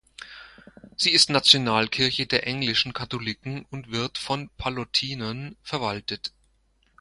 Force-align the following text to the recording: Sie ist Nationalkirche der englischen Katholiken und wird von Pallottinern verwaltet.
Sie 0.97 1.11
ist 1.11 1.29
Nationalkirche 1.29 2.25
der 2.25 2.47
englischen 2.47 2.91
Katholiken 2.91 3.67
und 3.69 3.91
wird 3.91 4.17
von 4.17 4.49
Pallottinern 4.57 5.55
verwaltet. 5.61 6.33